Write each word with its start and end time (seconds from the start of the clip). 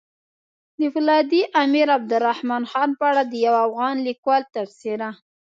د 0.79 0.81
فولادي 0.93 1.41
امير 1.63 1.87
عبدالرحمن 1.97 2.63
خان 2.71 2.89
په 2.99 3.05
اړه 3.11 3.23
د 3.25 3.33
يو 3.45 3.55
افغان 3.67 3.95
ليکوال 4.07 4.43
تبصره! 4.55 5.09